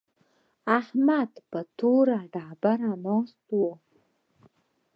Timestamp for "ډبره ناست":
2.33-3.41